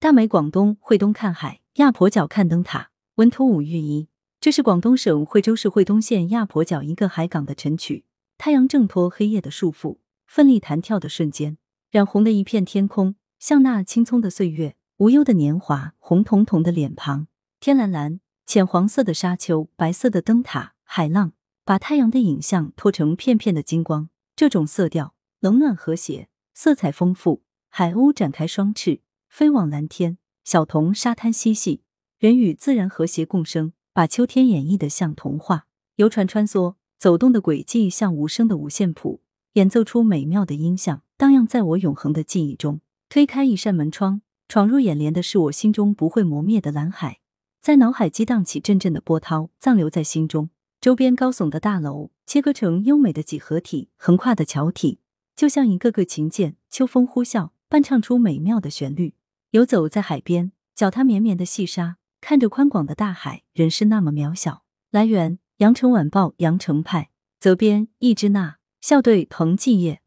[0.00, 2.90] 大美广东惠东看海，亚婆角看灯塔。
[3.16, 4.06] 文图五寓一，
[4.40, 8.04] 这是广东省惠州市惠东县亚婆角一个海港的晨曲。
[8.36, 11.58] 太阳挣脱黑夜的束缚，奋力弹跳的瞬间，
[11.90, 17.26] 染红的一片天空，像那青葱的岁月，无忧的年华，红彤彤的脸庞，
[17.58, 21.32] 天蓝蓝，浅黄色的沙丘，白色的灯塔，海浪
[21.64, 24.08] 把太阳的影像拖成片片的金光。
[24.36, 27.42] 这种色调冷暖和谐，色彩丰富。
[27.68, 29.00] 海鸥展开双翅。
[29.28, 31.82] 飞往蓝天，小童沙滩嬉戏，
[32.18, 35.66] 人与自然和谐共生，把秋天演绎的像童话。
[35.96, 39.20] 游船穿梭，走动的轨迹像无声的五线谱，
[39.52, 42.80] 演奏出美妙的音像，荡漾在我永恒的记忆中。
[43.08, 47.20] 推开一扇门窗，闯入眼帘的是我心中不会磨灭的蓝海，
[47.60, 50.50] 在脑海激荡起阵阵的波涛，暂留在心中。
[50.80, 55.00] 周边高耸的大楼切割成优美的几何体，横跨的桥体
[55.36, 59.14] 就像一个个琴键，秋风呼啸，伴唱出美妙的旋律。
[59.52, 64.62] 游走在海边，脚踏绵绵的细沙，看着宽广的大海，人是那么渺小。
[64.90, 67.08] 来源：羊城晚报羊城派，
[67.40, 70.02] 责编：易之娜，校对：彭继业。